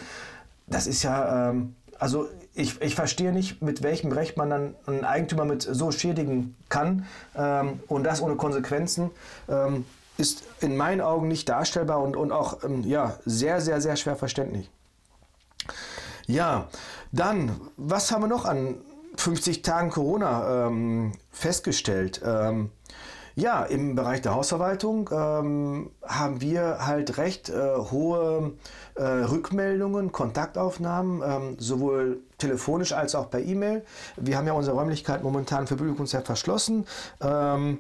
das 0.66 0.86
ist 0.86 1.02
ja, 1.02 1.50
ähm, 1.50 1.74
also 1.98 2.28
ich, 2.54 2.80
ich 2.82 2.94
verstehe 2.94 3.32
nicht, 3.32 3.62
mit 3.62 3.82
welchem 3.82 4.12
Recht 4.12 4.36
man 4.36 4.50
dann 4.50 4.74
einen 4.86 5.04
Eigentümer 5.04 5.46
mit 5.46 5.62
so 5.62 5.90
schädigen 5.90 6.54
kann 6.68 7.06
ähm, 7.34 7.80
und 7.88 8.04
das 8.04 8.20
ohne 8.20 8.36
Konsequenzen. 8.36 9.10
Ist 10.18 10.42
in 10.60 10.76
meinen 10.76 11.00
Augen 11.00 11.28
nicht 11.28 11.48
darstellbar 11.48 12.02
und, 12.02 12.16
und 12.16 12.32
auch 12.32 12.62
ähm, 12.64 12.82
ja, 12.82 13.18
sehr, 13.24 13.60
sehr, 13.60 13.80
sehr 13.80 13.96
schwer 13.96 14.16
verständlich. 14.16 14.70
Ja, 16.26 16.68
dann, 17.12 17.58
was 17.76 18.12
haben 18.12 18.22
wir 18.22 18.28
noch 18.28 18.44
an 18.44 18.76
50 19.16 19.62
Tagen 19.62 19.90
Corona 19.90 20.66
ähm, 20.66 21.12
festgestellt? 21.30 22.20
Ähm, 22.24 22.70
ja, 23.38 23.62
im 23.62 23.94
Bereich 23.94 24.20
der 24.20 24.34
Hausverwaltung 24.34 25.08
ähm, 25.12 25.90
haben 26.02 26.40
wir 26.40 26.84
halt 26.84 27.18
recht 27.18 27.48
äh, 27.48 27.76
hohe 27.76 28.54
äh, 28.96 29.04
Rückmeldungen, 29.04 30.10
Kontaktaufnahmen, 30.10 31.22
ähm, 31.24 31.56
sowohl 31.60 32.18
telefonisch 32.38 32.92
als 32.92 33.14
auch 33.14 33.30
per 33.30 33.40
E-Mail. 33.40 33.84
Wir 34.16 34.36
haben 34.36 34.48
ja 34.48 34.54
unsere 34.54 34.76
Räumlichkeit 34.76 35.22
momentan 35.22 35.68
für 35.68 35.76
Publikumszeug 35.76 36.26
verschlossen. 36.26 36.84
Ähm, 37.20 37.78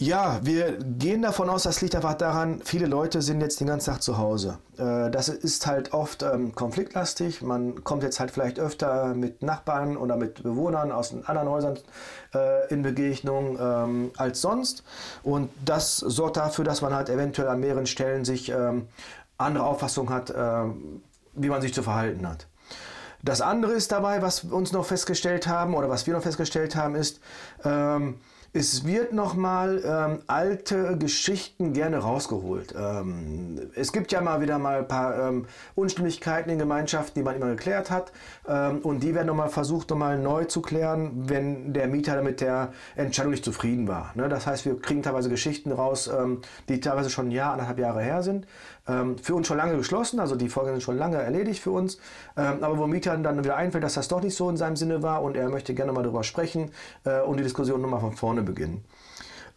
ja, 0.00 0.40
wir 0.42 0.78
gehen 0.78 1.20
davon 1.20 1.50
aus, 1.50 1.64
das 1.64 1.82
liegt 1.82 1.94
einfach 1.94 2.14
daran, 2.14 2.62
viele 2.64 2.86
Leute 2.86 3.20
sind 3.20 3.42
jetzt 3.42 3.60
den 3.60 3.66
ganzen 3.66 3.92
Tag 3.92 4.02
zu 4.02 4.16
Hause. 4.16 4.56
Äh, 4.78 5.10
das 5.10 5.28
ist 5.28 5.66
halt 5.66 5.92
oft 5.92 6.22
ähm, 6.22 6.54
konfliktlastig. 6.54 7.42
Man 7.42 7.84
kommt 7.84 8.02
jetzt 8.02 8.18
halt 8.18 8.30
vielleicht 8.30 8.58
öfter 8.58 9.14
mit 9.14 9.42
Nachbarn 9.42 9.98
oder 9.98 10.16
mit 10.16 10.42
Bewohnern 10.42 10.90
aus 10.90 11.14
anderen 11.26 11.50
Häusern 11.50 11.78
äh, 12.34 12.72
in 12.72 12.80
Begegnung 12.80 13.58
ähm, 13.60 14.10
als 14.16 14.40
sonst. 14.40 14.84
Und 15.22 15.50
das 15.66 15.98
sorgt 15.98 16.38
dafür, 16.38 16.64
dass 16.64 16.80
man 16.80 16.94
halt 16.94 17.10
eventuell 17.10 17.48
an 17.48 17.60
mehreren 17.60 17.84
Stellen 17.86 18.24
sich 18.24 18.48
ähm, 18.48 18.88
andere 19.36 19.64
Auffassung 19.64 20.10
hat, 20.10 20.34
wie 21.32 21.48
man 21.48 21.62
sich 21.62 21.72
zu 21.72 21.82
verhalten 21.82 22.28
hat. 22.28 22.46
Das 23.22 23.40
andere 23.40 23.72
ist 23.72 23.90
dabei, 23.90 24.20
was 24.20 24.44
wir 24.44 24.52
uns 24.54 24.72
noch 24.72 24.84
festgestellt 24.84 25.46
haben 25.46 25.74
oder 25.74 25.88
was 25.88 26.06
wir 26.06 26.12
noch 26.12 26.22
festgestellt 26.22 26.76
haben, 26.76 26.94
ist, 26.94 27.20
es 28.52 28.84
wird 28.84 29.12
nochmal 29.12 29.80
ähm, 29.84 30.18
alte 30.26 30.96
Geschichten 30.98 31.72
gerne 31.72 31.98
rausgeholt. 31.98 32.74
Ähm, 32.76 33.70
es 33.76 33.92
gibt 33.92 34.10
ja 34.10 34.20
mal 34.20 34.40
wieder 34.40 34.58
mal 34.58 34.78
ein 34.78 34.88
paar 34.88 35.28
ähm, 35.28 35.46
Unstimmigkeiten 35.76 36.50
in 36.50 36.58
Gemeinschaften, 36.58 37.20
die 37.20 37.22
man 37.22 37.36
immer 37.36 37.46
geklärt 37.46 37.92
hat. 37.92 38.10
Ähm, 38.48 38.78
und 38.78 39.04
die 39.04 39.14
werden 39.14 39.28
nochmal 39.28 39.50
versucht, 39.50 39.90
nochmal 39.90 40.18
neu 40.18 40.46
zu 40.46 40.62
klären, 40.62 41.28
wenn 41.28 41.72
der 41.72 41.86
Mieter 41.86 42.20
mit 42.22 42.40
der 42.40 42.72
Entscheidung 42.96 43.30
nicht 43.30 43.44
zufrieden 43.44 43.86
war. 43.86 44.10
Ne? 44.16 44.28
Das 44.28 44.48
heißt, 44.48 44.64
wir 44.64 44.80
kriegen 44.80 45.04
teilweise 45.04 45.28
Geschichten 45.28 45.70
raus, 45.70 46.08
ähm, 46.08 46.40
die 46.68 46.80
teilweise 46.80 47.08
schon 47.08 47.28
ein 47.28 47.32
Jahr, 47.32 47.52
anderthalb 47.52 47.78
Jahre 47.78 48.02
her 48.02 48.24
sind. 48.24 48.46
Ähm, 48.90 49.18
für 49.18 49.34
uns 49.34 49.46
schon 49.46 49.58
lange 49.58 49.76
geschlossen, 49.76 50.18
also 50.18 50.34
die 50.34 50.48
Folgen 50.48 50.70
sind 50.70 50.82
schon 50.82 50.98
lange 50.98 51.18
erledigt 51.18 51.62
für 51.62 51.70
uns. 51.70 51.98
aber 52.34 52.78
wo 52.78 52.86
Mieter 52.86 53.16
dann 53.16 53.44
wieder 53.44 53.56
einfällt, 53.56 53.84
dass 53.84 53.94
das 53.94 54.08
doch 54.08 54.22
nicht 54.22 54.34
so 54.34 54.48
in 54.48 54.56
seinem 54.56 54.76
Sinne 54.76 55.02
war 55.02 55.22
und 55.22 55.36
er 55.36 55.48
möchte 55.50 55.74
gerne 55.74 55.92
mal 55.92 56.02
darüber 56.02 56.24
sprechen 56.24 56.70
äh, 57.04 57.20
und 57.20 57.36
die 57.36 57.42
Diskussion 57.42 57.80
nochmal 57.82 58.00
von 58.00 58.12
vorne 58.12 58.30
vorne 58.30 58.42
beginnen. 58.42 58.84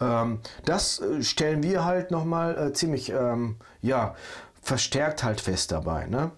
Ähm, 0.02 0.40
das 0.66 1.00
äh, 1.00 1.22
stellen 1.22 1.64
wir 1.64 1.86
halt 1.86 2.12
nochmal 2.12 2.58
äh, 2.58 2.74
ziemlich 2.74 3.10
ähm, 3.10 3.58
ja, 3.82 4.16
verstärkt 4.62 5.24
halt 5.24 5.42
fest 5.42 5.72
dabei. 5.72 6.08
Ne? 6.08 6.32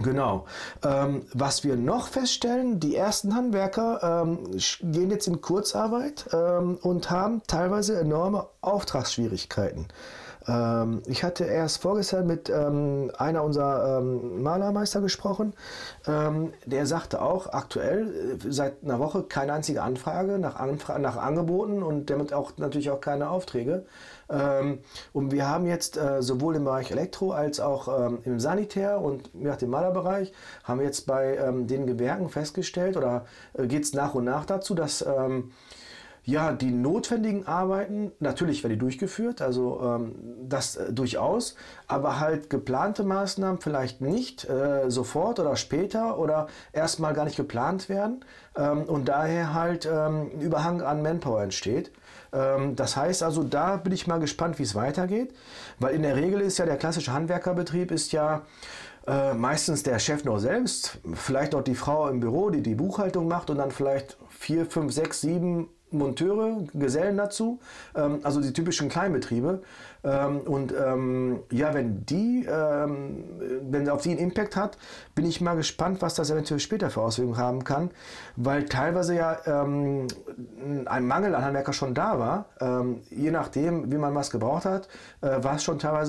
Genau. 0.00 0.44
Ähm, 0.84 1.22
was 1.32 1.64
wir 1.64 1.76
noch 1.76 2.08
feststellen, 2.08 2.80
die 2.80 2.94
ersten 2.94 3.34
Handwerker 3.34 4.22
ähm, 4.22 4.38
gehen 4.82 5.10
jetzt 5.10 5.26
in 5.26 5.40
Kurzarbeit 5.40 6.26
ähm, 6.32 6.76
und 6.82 7.10
haben 7.10 7.42
teilweise 7.46 7.98
enorme 7.98 8.46
Auftragsschwierigkeiten. 8.60 9.86
Ähm, 10.48 11.02
ich 11.06 11.24
hatte 11.24 11.44
erst 11.44 11.82
vorgestern 11.82 12.26
mit 12.26 12.48
ähm, 12.48 13.10
einer 13.18 13.42
unserer 13.42 13.98
ähm, 13.98 14.42
Malermeister 14.42 15.00
gesprochen. 15.00 15.54
Ähm, 16.06 16.52
der 16.64 16.86
sagte 16.86 17.20
auch 17.20 17.52
aktuell 17.52 18.38
äh, 18.44 18.52
seit 18.52 18.84
einer 18.84 18.98
Woche 18.98 19.24
keine 19.24 19.52
einzige 19.52 19.82
Anfrage 19.82 20.38
nach, 20.38 20.56
Anfra 20.56 20.98
nach 20.98 21.16
Angeboten 21.16 21.82
und 21.82 22.10
damit 22.10 22.32
auch 22.32 22.52
natürlich 22.56 22.90
auch 22.90 23.00
keine 23.00 23.30
Aufträge. 23.30 23.86
Ähm, 24.28 24.80
und 25.12 25.32
wir 25.32 25.48
haben 25.48 25.66
jetzt 25.66 25.96
äh, 25.96 26.22
sowohl 26.22 26.56
im 26.56 26.64
Bereich 26.64 26.90
Elektro 26.90 27.32
als 27.32 27.60
auch 27.60 28.06
ähm, 28.06 28.18
im 28.24 28.40
Sanitär 28.40 29.00
und 29.00 29.34
nach 29.34 29.56
dem 29.56 29.70
Malerbereich 29.70 30.32
haben 30.64 30.80
wir 30.80 30.86
jetzt 30.86 31.06
bei 31.06 31.36
den 31.36 31.86
Gewerken 31.86 32.28
festgestellt 32.28 32.96
oder 32.96 33.26
äh, 33.54 33.66
geht 33.66 33.84
es 33.84 33.92
nach 33.92 34.14
und 34.14 34.24
nach 34.24 34.44
dazu, 34.44 34.74
dass 34.74 35.04
ja, 36.26 36.52
die 36.52 36.72
notwendigen 36.72 37.46
Arbeiten, 37.46 38.10
natürlich 38.18 38.64
werden 38.64 38.72
die 38.72 38.78
durchgeführt, 38.80 39.40
also 39.40 39.80
ähm, 39.80 40.16
das 40.42 40.74
äh, 40.74 40.92
durchaus, 40.92 41.54
aber 41.86 42.18
halt 42.18 42.50
geplante 42.50 43.04
Maßnahmen 43.04 43.60
vielleicht 43.60 44.00
nicht 44.00 44.44
äh, 44.44 44.90
sofort 44.90 45.38
oder 45.38 45.54
später 45.54 46.18
oder 46.18 46.48
erstmal 46.72 47.14
gar 47.14 47.26
nicht 47.26 47.36
geplant 47.36 47.88
werden 47.88 48.24
ähm, 48.56 48.82
und 48.82 49.06
daher 49.08 49.54
halt 49.54 49.86
ähm, 49.86 50.32
ein 50.34 50.40
Überhang 50.40 50.82
an 50.82 51.00
Manpower 51.00 51.44
entsteht. 51.44 51.92
Ähm, 52.32 52.74
das 52.74 52.96
heißt 52.96 53.22
also, 53.22 53.44
da 53.44 53.76
bin 53.76 53.92
ich 53.92 54.08
mal 54.08 54.18
gespannt, 54.18 54.58
wie 54.58 54.64
es 54.64 54.74
weitergeht, 54.74 55.32
weil 55.78 55.94
in 55.94 56.02
der 56.02 56.16
Regel 56.16 56.40
ist 56.40 56.58
ja 56.58 56.66
der 56.66 56.76
klassische 56.76 57.12
Handwerkerbetrieb 57.12 57.92
ist 57.92 58.10
ja 58.10 58.42
äh, 59.06 59.32
meistens 59.34 59.84
der 59.84 60.00
Chef 60.00 60.24
noch 60.24 60.40
selbst, 60.40 60.98
vielleicht 61.14 61.54
auch 61.54 61.62
die 61.62 61.76
Frau 61.76 62.08
im 62.08 62.18
Büro, 62.18 62.50
die 62.50 62.62
die 62.62 62.74
Buchhaltung 62.74 63.28
macht 63.28 63.48
und 63.48 63.58
dann 63.58 63.70
vielleicht 63.70 64.16
vier, 64.28 64.66
fünf, 64.66 64.92
sechs, 64.92 65.20
sieben 65.20 65.68
Monteure, 65.90 66.64
Gesellen 66.74 67.16
dazu, 67.16 67.60
ähm, 67.94 68.20
also 68.22 68.40
die 68.40 68.52
typischen 68.52 68.88
Kleinbetriebe. 68.88 69.62
Ähm, 70.04 70.40
und 70.40 70.72
ähm, 70.72 71.40
ja, 71.50 71.74
wenn 71.74 72.04
die, 72.06 72.46
ähm, 72.48 73.24
wenn 73.70 73.88
auf 73.88 74.02
die 74.02 74.10
einen 74.10 74.18
Impact 74.18 74.56
hat, 74.56 74.78
bin 75.14 75.26
ich 75.26 75.40
mal 75.40 75.56
gespannt, 75.56 76.02
was 76.02 76.14
das 76.14 76.30
eventuell 76.30 76.60
später 76.60 76.90
für 76.90 77.02
Auswirkungen 77.02 77.38
haben 77.38 77.64
kann, 77.64 77.90
weil 78.36 78.66
teilweise 78.66 79.14
ja 79.14 79.38
ähm, 79.46 80.06
ein 80.86 81.06
Mangel 81.06 81.34
an 81.34 81.44
Handwerker 81.44 81.72
schon 81.72 81.94
da 81.94 82.18
war. 82.18 82.46
Ähm, 82.60 83.00
je 83.10 83.30
nachdem, 83.30 83.90
wie 83.90 83.98
man 83.98 84.14
was 84.14 84.30
gebraucht 84.30 84.64
hat, 84.64 84.88
äh, 85.22 85.42
war 85.42 85.56
es 85.56 85.64
schon 85.64 85.78
teilweise 85.78 86.06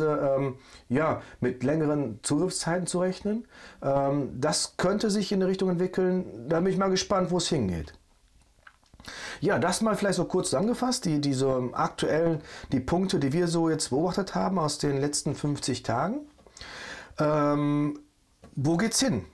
ja, 0.90 1.22
mit 1.40 1.64
längeren 1.64 2.20
Zugriffszeiten 2.22 2.88
zu 2.88 3.00
rechnen. 3.00 3.46
das 3.82 4.76
könnte 4.78 5.10
sich 5.10 5.32
in 5.32 5.42
eine 5.42 5.50
Richtung 5.50 5.70
entwickeln, 5.70 6.26
da 6.48 6.60
bin 6.60 6.72
ich 6.72 6.78
mal 6.78 6.90
gespannt, 6.90 7.32
wo 7.32 7.38
es 7.38 7.48
hingeht. 7.48 7.94
Ja, 9.42 9.60
das 9.60 9.82
mal 9.82 9.96
vielleicht 9.96 10.18
so 10.18 10.26
kurz 10.26 10.50
zusammengefasst, 10.50 11.06
die, 11.06 11.22
diese 11.22 11.70
aktuellen, 11.74 12.42
die 12.72 12.80
Punkte, 12.80 13.20
die 13.20 13.34
wir 13.34 13.48
so 13.48 13.70
jetzt 13.70 13.90
beobachtet 13.90 14.36
haben 14.36 14.60
aus 14.60 14.78
den 14.78 15.00
letzten 15.00 15.36
50 15.36 15.84
Tagen. 15.84 16.20
Ähm, 17.20 18.00
wo 18.56 18.78
geht's 18.78 19.00
hin? 19.00 19.26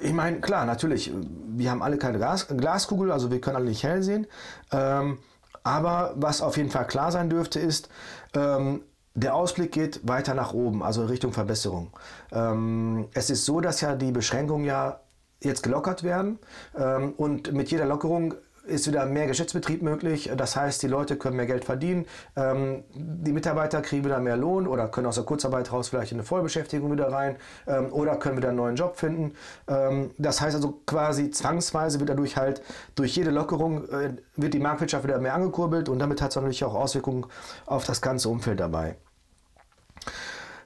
Ich 0.00 0.12
meine, 0.12 0.40
klar, 0.40 0.64
natürlich, 0.64 1.12
wir 1.48 1.70
haben 1.70 1.82
alle 1.82 1.98
keine 1.98 2.18
Glas, 2.18 2.48
Glaskugel, 2.48 3.12
also 3.12 3.30
wir 3.30 3.40
können 3.40 3.56
alle 3.56 3.66
nicht 3.66 3.82
hell 3.82 4.02
sehen. 4.02 4.26
Ähm, 4.72 5.18
aber 5.62 6.14
was 6.16 6.40
auf 6.40 6.56
jeden 6.56 6.70
Fall 6.70 6.86
klar 6.86 7.12
sein 7.12 7.28
dürfte, 7.28 7.60
ist, 7.60 7.88
ähm, 8.34 8.82
der 9.14 9.34
Ausblick 9.34 9.72
geht 9.72 10.06
weiter 10.08 10.34
nach 10.34 10.54
oben, 10.54 10.82
also 10.82 11.04
Richtung 11.04 11.32
Verbesserung. 11.32 11.90
Ähm, 12.32 13.08
es 13.12 13.28
ist 13.28 13.44
so, 13.44 13.60
dass 13.60 13.80
ja 13.80 13.96
die 13.96 14.12
Beschränkungen 14.12 14.64
ja 14.64 15.00
jetzt 15.42 15.62
gelockert 15.62 16.02
werden 16.02 16.38
ähm, 16.78 17.12
und 17.16 17.52
mit 17.52 17.70
jeder 17.70 17.86
Lockerung 17.86 18.34
ist 18.64 18.86
wieder 18.86 19.06
mehr 19.06 19.26
Geschäftsbetrieb 19.26 19.82
möglich. 19.82 20.30
Das 20.36 20.56
heißt, 20.56 20.82
die 20.82 20.86
Leute 20.86 21.16
können 21.16 21.36
mehr 21.36 21.46
Geld 21.46 21.64
verdienen. 21.64 22.06
Ähm, 22.36 22.84
die 22.94 23.32
Mitarbeiter 23.32 23.80
kriegen 23.82 24.04
wieder 24.04 24.20
mehr 24.20 24.36
Lohn 24.36 24.66
oder 24.66 24.88
können 24.88 25.06
aus 25.06 25.16
der 25.16 25.24
Kurzarbeit 25.24 25.72
raus 25.72 25.88
vielleicht 25.88 26.12
in 26.12 26.18
eine 26.18 26.24
Vollbeschäftigung 26.24 26.92
wieder 26.92 27.10
rein 27.10 27.36
ähm, 27.66 27.92
oder 27.92 28.16
können 28.16 28.36
wieder 28.36 28.48
einen 28.48 28.58
neuen 28.58 28.76
Job 28.76 28.96
finden. 28.96 29.34
Ähm, 29.68 30.10
das 30.18 30.40
heißt 30.40 30.54
also 30.56 30.80
quasi 30.86 31.30
zwangsweise 31.30 32.00
wieder 32.00 32.14
durch 32.14 32.36
halt 32.36 32.62
durch 32.94 33.16
jede 33.16 33.30
Lockerung 33.30 33.88
äh, 33.88 34.16
wird 34.36 34.54
die 34.54 34.60
Marktwirtschaft 34.60 35.04
wieder 35.04 35.18
mehr 35.18 35.34
angekurbelt 35.34 35.88
und 35.88 35.98
damit 35.98 36.20
hat 36.22 36.30
es 36.30 36.36
natürlich 36.36 36.64
auch 36.64 36.74
Auswirkungen 36.74 37.26
auf 37.66 37.84
das 37.84 38.00
ganze 38.00 38.28
Umfeld 38.28 38.60
dabei. 38.60 38.96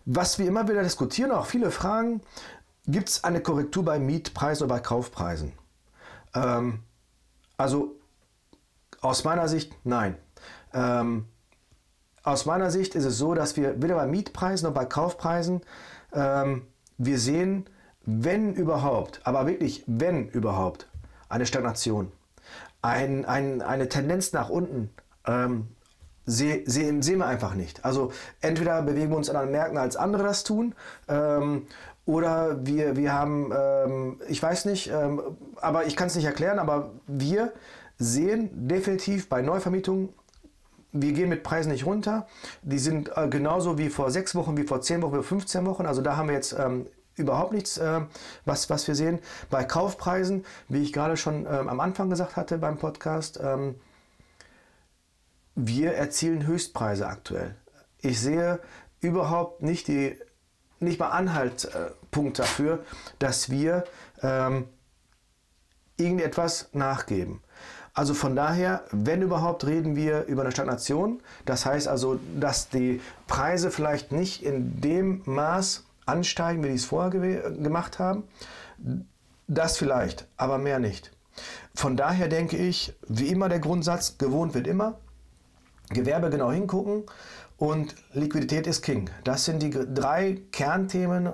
Was 0.07 0.39
wir 0.39 0.47
immer 0.47 0.69
wieder 0.69 0.83
diskutieren, 0.83 1.31
auch 1.31 1.47
viele 1.47 1.71
fragen, 1.71 2.21
gibt 2.87 3.09
es 3.09 3.25
eine 3.25 3.41
Korrektur 3.41 3.85
bei 3.85 3.99
Mietpreisen 3.99 4.67
oder 4.67 4.75
bei 4.75 4.81
Kaufpreisen? 4.81 5.53
Also 7.65 7.97
aus 9.01 9.25
meiner 9.25 9.49
Sicht 9.49 9.73
nein. 9.85 10.19
Ähm, 10.75 11.25
aus 12.23 12.45
meiner 12.45 12.71
Sicht 12.71 12.95
ist 12.95 13.07
es 13.07 13.17
so, 13.17 13.33
dass 13.33 13.57
wir 13.57 13.83
weder 13.83 13.95
bei 13.95 14.07
Mietpreisen 14.07 14.69
noch 14.69 14.75
bei 14.75 14.85
Kaufpreisen, 14.85 15.63
ähm, 16.13 16.67
wir 16.99 17.19
sehen, 17.19 17.65
wenn 18.05 18.53
überhaupt, 18.53 19.23
aber 19.25 19.47
wirklich 19.47 19.83
wenn 19.87 20.29
überhaupt, 20.29 20.91
eine 21.31 21.47
Stagnation, 21.47 22.13
ein, 22.83 23.25
ein, 23.25 23.63
eine 23.63 23.89
Tendenz 23.89 24.35
nach 24.35 24.51
unten, 24.51 24.91
ähm, 25.27 25.69
sehen 26.27 26.65
seh, 26.71 27.01
seh 27.01 27.17
wir 27.17 27.27
einfach 27.27 27.55
nicht. 27.55 27.83
Also 27.83 28.13
entweder 28.43 28.83
bewegen 28.83 29.09
wir 29.09 29.17
uns 29.17 29.31
an 29.31 29.37
anderen 29.37 29.53
Märkten, 29.53 29.79
als 29.79 29.97
andere 29.97 30.23
das 30.23 30.45
tun, 30.45 30.75
ähm, 31.09 31.67
oder 32.07 32.67
wir, 32.67 32.97
wir 32.97 33.13
haben, 33.13 33.53
ähm, 33.57 34.21
ich 34.29 34.43
weiß 34.43 34.67
nicht, 34.67 34.91
ähm, 34.91 35.21
aber 35.57 35.87
ich 35.87 35.97
kann 35.97 36.09
es 36.09 36.17
nicht 36.17 36.27
erklären, 36.27 36.59
aber 36.59 36.91
wir 37.07 37.53
sehen 37.99 38.51
definitiv 38.69 39.29
bei 39.29 39.41
Neuvermietungen, 39.41 40.11
wir 40.93 41.13
gehen 41.13 41.29
mit 41.29 41.43
Preisen 41.43 41.73
nicht 41.73 41.87
runter. 41.87 42.27
Die 42.63 42.79
sind 42.79 43.11
äh, 43.17 43.29
genauso 43.29 43.79
wie 43.79 43.89
vor 43.89 44.11
sechs 44.11 44.35
Wochen, 44.35 44.57
wie 44.57 44.63
vor 44.63 44.81
zehn 44.81 45.03
Wochen, 45.03 45.13
wie 45.13 45.17
vor 45.17 45.25
15 45.25 45.67
Wochen. 45.67 45.87
Also 45.87 46.03
da 46.03 46.17
haben 46.17 46.29
wir 46.29 46.35
jetzt 46.35 46.55
ähm, 46.59 46.87
überhaupt 47.17 47.53
nichts, 47.53 47.79
äh, 47.79 48.01
was, 48.45 48.71
was 48.71 48.87
wir 48.87 48.95
sehen. 48.95 49.19
Bei 49.51 49.65
Kaufpreisen, 49.65 50.45
wie 50.69 50.83
ich 50.83 50.93
gerade 50.93 51.17
schon 51.17 51.47
ähm, 51.47 51.69
am 51.69 51.81
Anfang 51.81 52.11
gesagt 52.11 52.37
hatte 52.37 52.59
beim 52.59 52.79
Podcast, 52.79 53.41
ähm, 53.43 53.75
wir 55.57 55.95
erzielen 55.95 56.47
Höchstpreise 56.47 57.07
aktuell. 57.07 57.57
Ich 57.99 58.21
sehe 58.21 58.61
überhaupt 59.01 59.63
nicht 59.63 59.89
die 59.89 60.17
nicht 60.85 61.01
mal 61.01 61.11
Anhaltspunkt 61.11 62.39
dafür, 62.39 62.85
dass 63.19 63.51
wir 63.51 63.85
ähm, 64.23 64.67
irgendetwas 65.97 66.69
nachgeben. 66.73 67.41
Also 67.93 68.13
von 68.13 68.35
daher, 68.35 68.83
wenn 68.91 69.23
überhaupt, 69.23 69.65
reden 69.67 69.95
wir 69.95 70.25
über 70.25 70.43
eine 70.43 70.51
Stagnation. 70.51 71.23
Das 71.45 71.65
heißt 71.65 71.87
also, 71.87 72.19
dass 72.39 72.69
die 72.69 73.01
Preise 73.29 73.71
vielleicht 73.71 74.11
nicht 74.11 74.43
in 74.43 74.81
dem 74.81 75.23
Maß 75.27 75.85
ansteigen, 76.05 76.65
wie 76.65 76.69
die 76.69 76.75
es 76.75 76.85
vorher 76.85 77.11
ge 77.11 77.63
gemacht 77.63 78.01
haben. 78.01 78.25
Das 79.47 79.79
vielleicht, 79.79 80.27
aber 80.37 80.59
mehr 80.59 80.81
nicht. 80.81 81.13
Von 81.75 81.97
daher 81.97 82.29
denke 82.29 82.57
ich, 82.57 82.95
wie 83.07 83.29
immer 83.29 83.49
der 83.49 83.61
Grundsatz, 83.61 84.19
gewohnt 84.19 84.55
wird 84.55 84.67
immer. 84.67 84.99
Gewerbe 85.91 86.31
genau 86.31 86.51
hingucken 86.51 87.05
und 87.59 87.95
Liquidität 88.13 88.67
ist 88.67 88.83
King. 88.83 89.11
Das 89.25 89.45
sind 89.45 89.63
die 89.63 89.71
drei 89.71 90.41
Kernthemen 90.53 91.33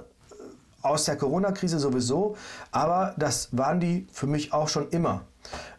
aus 0.83 1.05
der 1.05 1.17
Corona-Krise 1.17 1.79
sowieso, 1.79 2.37
aber 2.71 3.15
das 3.19 3.49
waren 3.53 3.81
die 3.81 4.07
für 4.13 4.27
mich 4.27 4.53
auch 4.53 4.69
schon 4.69 4.89
immer. 4.91 5.23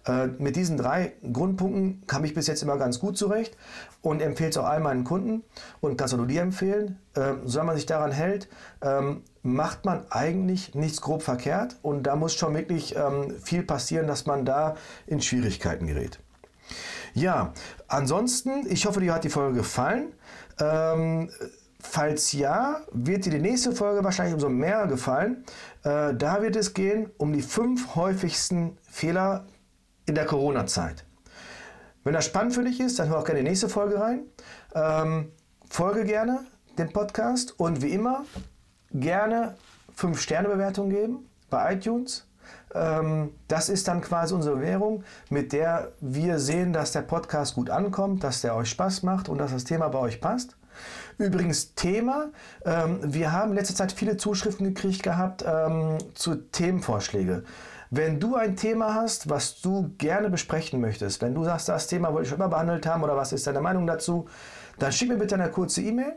Äh, 0.06 0.28
mit 0.40 0.56
diesen 0.56 0.78
drei 0.78 1.14
Grundpunkten 1.32 2.04
kam 2.08 2.24
ich 2.24 2.34
bis 2.34 2.48
jetzt 2.48 2.64
immer 2.64 2.78
ganz 2.78 3.00
gut 3.00 3.18
zurecht 3.18 3.56
und 4.02 4.22
empfehle 4.22 4.50
es 4.50 4.58
auch 4.58 4.66
all 4.66 4.80
meinen 4.80 5.04
Kunden 5.04 5.44
und 5.80 5.98
kann 5.98 6.06
es 6.06 6.14
auch 6.14 6.18
nur 6.18 6.28
dir 6.28 6.42
empfehlen. 6.42 6.98
Äh, 7.14 7.34
solange 7.46 7.68
man 7.68 7.76
sich 7.76 7.86
daran 7.86 8.12
hält, 8.12 8.48
ähm, 8.82 9.22
macht 9.44 9.86
man 9.86 10.06
eigentlich 10.10 10.74
nichts 10.74 11.02
grob 11.02 11.22
verkehrt 11.22 11.78
und 11.82 12.04
da 12.04 12.16
muss 12.16 12.34
schon 12.34 12.56
wirklich 12.56 12.96
ähm, 12.96 13.36
viel 13.42 13.64
passieren, 13.64 14.08
dass 14.08 14.26
man 14.26 14.46
da 14.46 14.76
in 15.06 15.22
Schwierigkeiten 15.22 15.88
gerät. 15.88 16.20
Ja, 17.14 17.54
ansonsten, 17.88 18.66
ich 18.70 18.86
hoffe, 18.86 19.00
dir 19.00 19.14
hat 19.14 19.24
die 19.24 19.30
Folge 19.30 19.58
gefallen. 19.60 20.14
Ähm, 20.60 21.30
falls 21.82 22.32
ja, 22.32 22.82
wird 22.92 23.26
dir 23.26 23.32
die 23.32 23.40
nächste 23.40 23.74
Folge 23.74 24.04
wahrscheinlich 24.04 24.34
umso 24.34 24.50
mehr 24.50 24.88
gefallen. 24.88 25.44
Äh, 25.84 26.14
da 26.14 26.42
wird 26.42 26.56
es 26.56 26.74
gehen 26.74 27.10
um 27.18 27.34
die 27.34 27.42
fünf 27.42 27.96
häufigsten 27.96 28.78
Fehler 28.90 29.46
in 30.06 30.16
der 30.16 30.26
Corona-Zeit. 30.26 31.06
Wenn 32.04 32.14
das 32.14 32.26
spannend 32.26 32.54
für 32.54 32.64
dich 32.64 32.80
ist, 32.80 32.98
dann 33.00 33.10
hör 33.10 33.20
auch 33.20 33.26
gerne 33.26 33.42
die 33.42 33.48
nächste 33.50 33.70
Folge 33.70 34.00
rein. 34.00 34.26
Ähm, 34.74 35.32
folge 35.70 36.04
gerne 36.04 36.40
den 36.78 36.92
Podcast 36.92 37.60
und 37.60 37.82
wie 37.82 37.92
immer 37.92 38.26
gerne 38.94 39.56
5-Sterne-Bewertung 39.98 40.90
geben 40.90 41.30
bei 41.50 41.74
iTunes. 41.74 42.26
Ähm, 42.74 43.32
das 43.48 43.70
ist 43.70 43.88
dann 43.88 44.02
quasi 44.02 44.34
unsere 44.34 44.62
Währung, 44.62 45.04
mit 45.30 45.54
der 45.54 45.92
wir 46.00 46.40
sehen, 46.40 46.74
dass 46.74 46.92
der 46.92 47.02
Podcast 47.02 47.56
gut 47.56 47.70
ankommt, 47.70 48.24
dass 48.24 48.42
der 48.42 48.56
euch 48.56 48.70
Spaß 48.70 49.04
macht 49.04 49.30
und 49.30 49.38
dass 49.38 49.52
das 49.52 49.64
Thema 49.64 49.90
bei 49.90 50.00
euch 50.00 50.22
passt. 50.22 50.56
Übrigens 51.18 51.76
Thema, 51.76 52.32
ähm, 52.66 53.00
wir 53.04 53.32
haben 53.32 53.52
in 53.52 53.58
letzter 53.58 53.76
Zeit 53.76 53.92
viele 53.92 54.18
Zuschriften 54.18 54.66
gekriegt 54.66 55.04
gehabt 55.04 55.44
ähm, 55.46 55.98
zu 56.14 56.36
Themenvorschläge. 56.36 57.44
Wenn 57.90 58.22
du 58.22 58.36
ein 58.36 58.56
Thema 58.56 58.96
hast, 58.96 59.30
was 59.30 59.60
du 59.60 59.94
gerne 59.98 60.30
besprechen 60.30 60.80
möchtest, 60.80 61.22
wenn 61.22 61.36
du 61.36 61.44
sagst, 61.44 61.68
das 61.68 61.88
Thema 61.88 62.14
wollte 62.14 62.24
ich 62.24 62.30
schon 62.30 62.38
immer 62.38 62.48
behandelt 62.48 62.86
haben 62.86 63.04
oder 63.04 63.18
was 63.18 63.34
ist 63.34 63.46
deine 63.48 63.60
Meinung 63.60 63.86
dazu, 63.86 64.30
dann 64.80 64.94
schick 64.94 65.10
mir 65.10 65.18
bitte 65.18 65.36
eine 65.36 65.52
kurze 65.52 65.82
E-Mail 65.82 66.14